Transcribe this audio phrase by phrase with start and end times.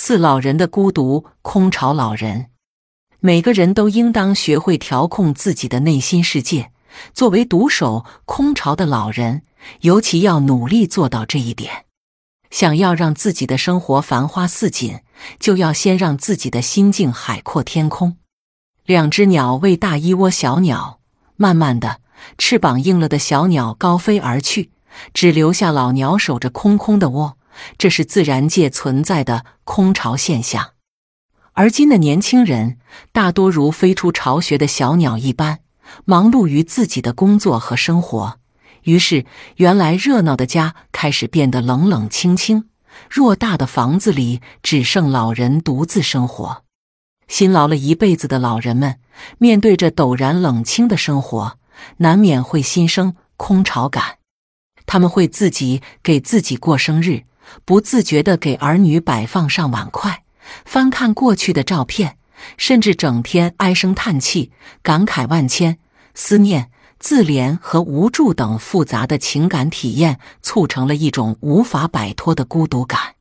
[0.00, 2.50] 四老人的孤独，空巢老人。
[3.18, 6.70] 每个人都应当学会调控自己的内心世界。
[7.12, 9.42] 作为独守空巢的老人，
[9.80, 11.86] 尤其要努力做到这一点。
[12.48, 15.00] 想要让自己的生活繁花似锦，
[15.40, 18.18] 就要先让自己的心境海阔天空。
[18.86, 21.00] 两只鸟为大一窝小鸟，
[21.34, 22.00] 慢慢的，
[22.38, 24.70] 翅膀硬了的小鸟高飞而去，
[25.12, 27.36] 只留下老鸟守着空空的窝。
[27.76, 30.72] 这是自然界存在的空巢现象。
[31.52, 32.78] 而今的年轻人
[33.12, 35.58] 大多如飞出巢穴的小鸟一般，
[36.04, 38.38] 忙碌于自己的工作和生活。
[38.84, 42.68] 于是，原来热闹的家开始变得冷冷清清。
[43.10, 46.64] 偌大的房子里只剩老人独自生活。
[47.26, 48.98] 辛劳了一辈子的老人们，
[49.38, 51.58] 面对着陡然冷清的生活，
[51.98, 54.18] 难免会心生空巢感。
[54.86, 57.24] 他们会自己给自己过生日。
[57.64, 60.22] 不自觉地给儿女摆放上碗筷，
[60.64, 62.18] 翻看过去的照片，
[62.56, 65.78] 甚至整天唉声叹气、感慨万千，
[66.14, 73.14] 思念、自怜和无助等复杂的情感体验，促成了一种无法摆脱的孤独感。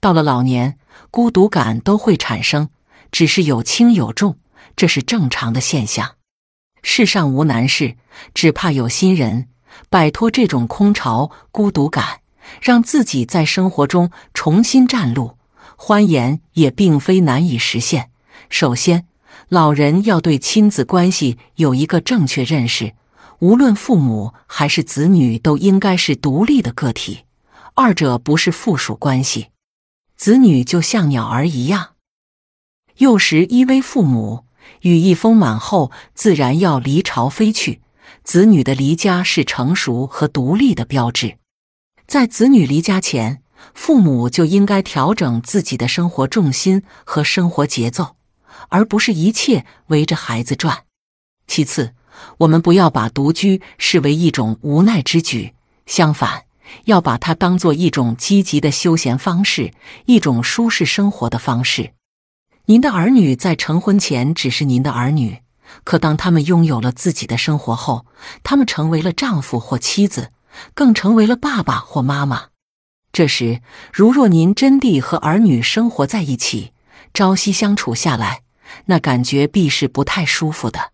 [0.00, 0.78] 到了老年，
[1.10, 2.68] 孤独感都会产生，
[3.10, 4.38] 只是有轻有重，
[4.76, 6.12] 这是正常的现象。
[6.82, 7.96] 世上无难事，
[8.34, 9.48] 只怕有心人。
[9.90, 12.20] 摆脱这种空巢孤独感。
[12.60, 15.36] 让自己在生活中重新站路，
[15.76, 18.10] 欢颜也并非难以实现。
[18.48, 19.06] 首先，
[19.48, 22.94] 老人要对亲子关系有一个正确认识，
[23.40, 27.24] 无论父母还是子女，都应该是独立的个体，
[27.74, 29.48] 二者不是附属关系。
[30.16, 31.90] 子女就像鸟儿一样，
[32.96, 34.44] 幼时依偎父母，
[34.80, 37.82] 羽翼丰满后，自然要离巢飞去。
[38.24, 41.36] 子女的离家是成熟和独立的标志。
[42.06, 43.42] 在子女离家前，
[43.74, 48.14] 父母就应该调整自己的生活重心和生活节奏，
[48.68, 50.84] 而不是一切围着孩子转。
[51.48, 51.94] 其次，
[52.38, 55.54] 我们不要把独居视为一种无奈之举，
[55.86, 56.44] 相反，
[56.84, 59.72] 要把它当做一种积极的休闲方式，
[60.04, 61.92] 一种舒适生活的方式。
[62.66, 65.38] 您的儿女在成婚前只是您的儿女，
[65.82, 68.06] 可当他们拥有了自己的生活后，
[68.44, 70.30] 他们成为了丈夫或妻子。
[70.74, 72.46] 更成为了爸爸或妈妈。
[73.12, 73.60] 这时，
[73.92, 76.72] 如若您真地和儿女生活在一起，
[77.14, 78.42] 朝夕相处下来，
[78.86, 80.92] 那感觉必是不太舒服的。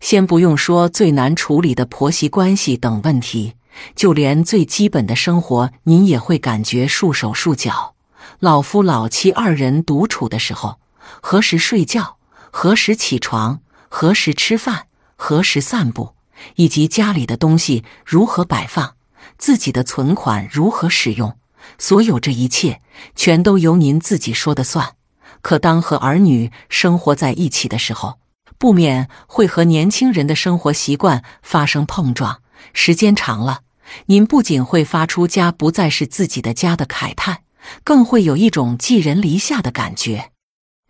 [0.00, 3.54] 先不用说最难处理的婆媳关系等问题，
[3.94, 7.94] 就连最基本的生活，您也会感觉束手束脚。
[8.38, 10.80] 老夫老妻二人独处的时候，
[11.20, 12.16] 何时睡觉，
[12.50, 14.86] 何时起床，何时吃饭，
[15.16, 16.14] 何时散步。
[16.56, 18.96] 以及家里的东西如何摆放，
[19.38, 21.36] 自己的存款如何使用，
[21.78, 22.80] 所有这一切
[23.14, 24.96] 全都由您自己说的算。
[25.42, 28.18] 可当和儿女生活在一起的时候，
[28.58, 32.42] 不免会和年轻人的生活习惯发生碰撞。
[32.74, 33.60] 时间长了，
[34.06, 37.38] 您不仅会发出家不再是自己的家的慨叹，
[37.84, 40.32] 更会有一种寄人篱下的感觉。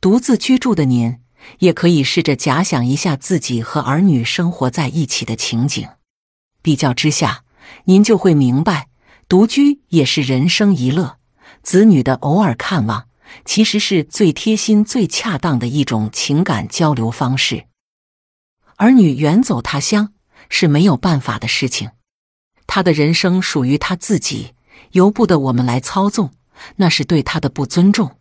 [0.00, 1.18] 独自居住的您。
[1.58, 5.88] 也可以试着假想一下自己和儿女生活在一起的情景，
[6.62, 7.44] 比较之下，
[7.84, 8.88] 您就会明白，
[9.28, 11.18] 独居也是人生一乐。
[11.62, 13.08] 子女的偶尔看望，
[13.44, 17.66] 其实是最贴心、最恰当的一种情感交流方式。
[18.76, 20.12] 儿女远走他乡
[20.48, 21.90] 是没有办法的事情，
[22.66, 24.54] 他的人生属于他自己，
[24.92, 26.32] 由不得我们来操纵，
[26.76, 28.16] 那是对他的不尊重。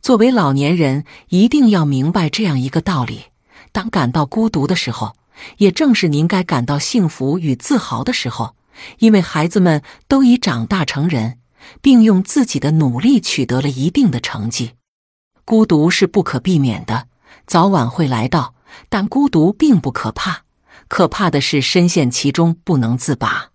[0.00, 3.24] 作为老年人，一定要明白这样一个道理：
[3.72, 5.16] 当感到孤独的时候，
[5.58, 8.54] 也正是您该感到幸福与自豪的时候，
[8.98, 11.38] 因为孩子们都已长大成人，
[11.82, 14.72] 并用自己的努力取得了一定的成绩。
[15.44, 17.08] 孤独是不可避免的，
[17.46, 18.54] 早晚会来到，
[18.88, 20.44] 但孤独并不可怕，
[20.88, 23.50] 可怕的是深陷其中不能自拔。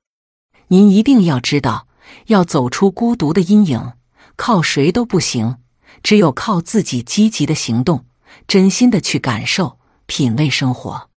[0.68, 1.88] 您一定要知道，
[2.28, 3.94] 要走出孤独的阴影，
[4.36, 5.58] 靠谁都不行。
[6.02, 8.06] 只有靠自己积极的行动，
[8.48, 11.10] 真心的去感受、品味生活，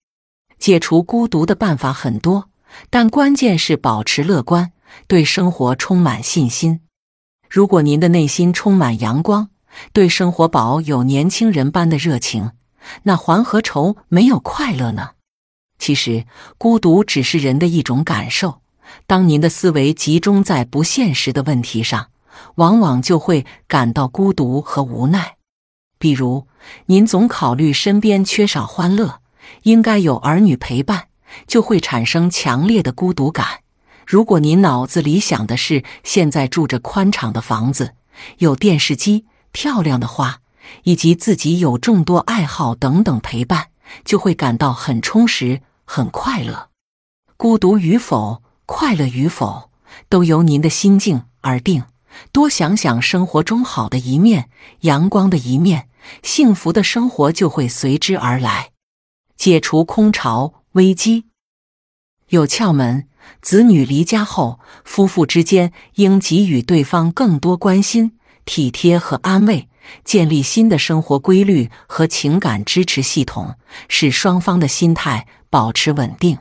[0.58, 2.50] 解除孤独的办法很多，
[2.90, 4.72] 但关键是保持乐观，
[5.06, 6.80] 对生活充满信心。
[7.48, 9.50] 如果您的内心充满阳光，
[9.92, 12.52] 对生活保有年轻人般的热情，
[13.04, 15.10] 那还何愁没有快乐呢？
[15.78, 16.24] 其实，
[16.58, 18.62] 孤独只是人的一种感受。
[19.06, 22.08] 当您的思维集中在不现实的问题上。
[22.56, 25.36] 往往就会感到孤独和无奈，
[25.98, 26.46] 比如
[26.86, 29.20] 您总考虑身边缺少欢乐，
[29.62, 31.08] 应该有儿女陪伴，
[31.46, 33.60] 就会产生强烈的孤独感。
[34.06, 37.94] 如果您脑子里想的是现在住着宽敞的房子，
[38.38, 40.40] 有电视机、漂亮的花，
[40.84, 43.68] 以及自己有众多爱好等等陪伴，
[44.04, 46.68] 就会感到很充实、很快乐。
[47.36, 49.70] 孤独与否，快乐与否，
[50.08, 51.84] 都由您的心境而定。
[52.32, 54.48] 多想想生活中好的一面、
[54.80, 55.88] 阳光的一面，
[56.22, 58.70] 幸福的生活就会随之而来。
[59.36, 61.26] 解除空巢危机
[62.28, 63.08] 有窍门：
[63.42, 69.68] 子女离家后，夫妇之间应给予对方更多关心、体贴和安慰，
[70.04, 73.56] 建立新的生活规律和情感支持系统，
[73.88, 76.38] 使双方的心态保持稳定。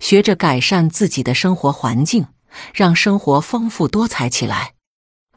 [0.00, 2.26] 学着改善自己的生活环境，
[2.74, 4.73] 让生活丰富多彩起来。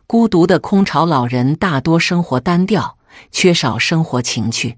[0.09, 2.97] 孤独的空巢老人大多生活单调，
[3.29, 4.77] 缺少生活情趣。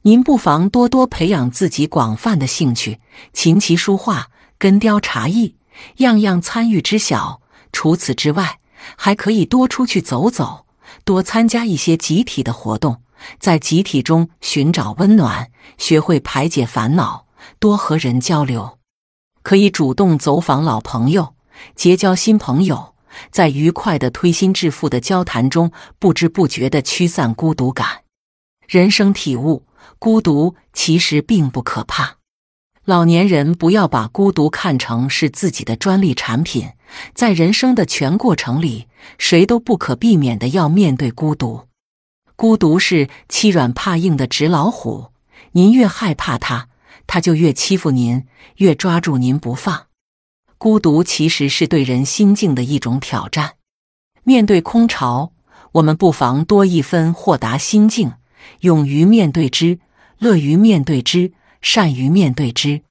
[0.00, 2.98] 您不妨多多培养自己广泛的兴趣，
[3.34, 5.56] 琴棋书画、根雕茶艺，
[5.98, 7.42] 样样参与知晓。
[7.70, 8.58] 除此之外，
[8.96, 10.64] 还可以多出去走走，
[11.04, 13.02] 多参加一些集体的活动，
[13.38, 17.26] 在集体中寻找温暖，学会排解烦恼，
[17.58, 18.78] 多和人交流。
[19.42, 21.34] 可以主动走访老朋友，
[21.74, 22.94] 结交新朋友，
[23.30, 28.02] 在愉快的推心置腹的交谈中，不知不觉的驱散孤独感。
[28.66, 29.64] 人生体悟：
[29.98, 32.16] 孤独其实并不可怕。
[32.84, 36.70] 老年人不要把孤独看成是自己的专利产品，
[37.14, 38.86] 在人生的全过程里，
[39.18, 41.62] 谁都不可避免的要面对孤独。
[42.36, 45.06] 孤独是欺软怕硬的纸老虎，
[45.52, 46.68] 您越害怕它。
[47.08, 48.26] 他就越欺负您，
[48.56, 49.85] 越抓住您不放。
[50.58, 53.56] 孤独其实是对人心境的一种挑战。
[54.24, 55.32] 面对空巢，
[55.72, 58.12] 我们不妨多一分豁达心境，
[58.60, 59.78] 勇于面对之，
[60.18, 62.82] 乐于面对之，善于面对之。